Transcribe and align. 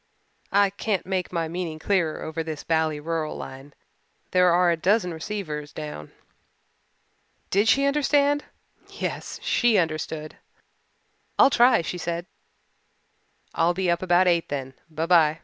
I 0.55 0.71
can't 0.71 1.05
make 1.05 1.31
my 1.31 1.47
meaning 1.47 1.77
clearer 1.77 2.23
over 2.23 2.41
this 2.43 2.63
bally 2.63 2.99
rural 2.99 3.37
line. 3.37 3.75
There 4.31 4.51
are 4.51 4.71
a 4.71 4.75
dozen 4.75 5.13
receivers 5.13 5.71
down." 5.71 6.11
Did 7.51 7.67
she 7.67 7.85
understand! 7.85 8.43
Yes, 8.87 9.39
she 9.43 9.77
understood. 9.77 10.37
"I'll 11.37 11.51
try," 11.51 11.83
she 11.83 11.99
said. 11.99 12.25
"I'll 13.53 13.75
be 13.75 13.91
up 13.91 14.01
about 14.01 14.27
eight 14.27 14.49
then. 14.49 14.73
By 14.89 15.05
by." 15.05 15.39